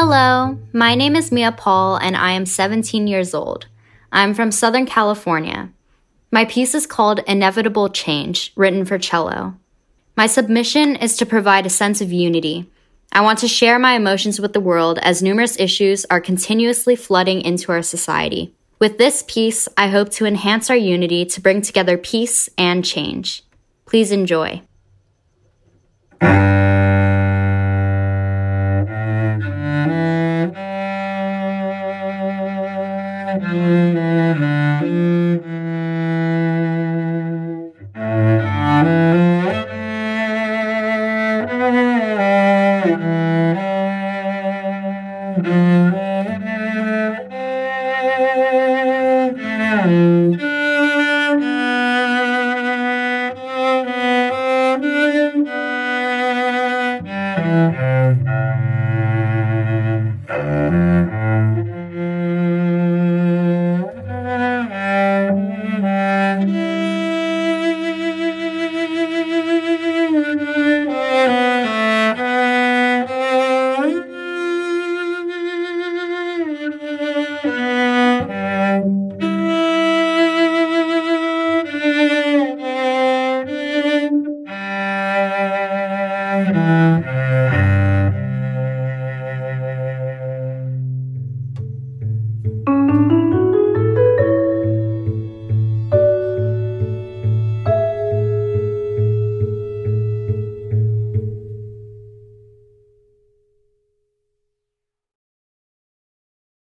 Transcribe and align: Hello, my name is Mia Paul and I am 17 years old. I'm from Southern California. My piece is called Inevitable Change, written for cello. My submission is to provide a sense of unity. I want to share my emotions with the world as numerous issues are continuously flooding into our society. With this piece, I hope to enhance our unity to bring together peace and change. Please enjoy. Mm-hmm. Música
Hello, 0.00 0.56
my 0.72 0.94
name 0.94 1.16
is 1.16 1.32
Mia 1.32 1.50
Paul 1.50 1.96
and 1.96 2.16
I 2.16 2.30
am 2.30 2.46
17 2.46 3.08
years 3.08 3.34
old. 3.34 3.66
I'm 4.12 4.32
from 4.32 4.52
Southern 4.52 4.86
California. 4.86 5.72
My 6.30 6.44
piece 6.44 6.72
is 6.72 6.86
called 6.86 7.18
Inevitable 7.26 7.88
Change, 7.88 8.52
written 8.54 8.84
for 8.84 8.96
cello. 8.96 9.56
My 10.16 10.28
submission 10.28 10.94
is 10.94 11.16
to 11.16 11.26
provide 11.26 11.66
a 11.66 11.68
sense 11.68 12.00
of 12.00 12.12
unity. 12.12 12.70
I 13.10 13.22
want 13.22 13.40
to 13.40 13.48
share 13.48 13.76
my 13.76 13.94
emotions 13.94 14.38
with 14.38 14.52
the 14.52 14.60
world 14.60 15.00
as 15.02 15.20
numerous 15.20 15.58
issues 15.58 16.04
are 16.04 16.20
continuously 16.20 16.94
flooding 16.94 17.40
into 17.40 17.72
our 17.72 17.82
society. 17.82 18.54
With 18.78 18.98
this 18.98 19.24
piece, 19.26 19.66
I 19.76 19.88
hope 19.88 20.10
to 20.10 20.26
enhance 20.26 20.70
our 20.70 20.76
unity 20.76 21.24
to 21.24 21.40
bring 21.40 21.60
together 21.60 21.98
peace 21.98 22.48
and 22.56 22.84
change. 22.84 23.42
Please 23.84 24.12
enjoy. 24.12 24.62
Mm-hmm. 33.28 33.88
Música 86.44 87.17